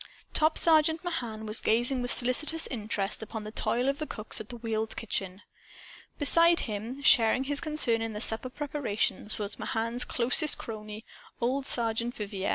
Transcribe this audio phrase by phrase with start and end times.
[0.33, 4.49] Top Sergeant Mahan was gazing with solicitous interest upon the toil of the cooks at
[4.49, 5.43] the wheeled kitchen.
[6.17, 11.05] Beside him, sharing his concern in the supper preparations, was Mahan's closest crony,
[11.39, 12.49] old Sergeant Vivier.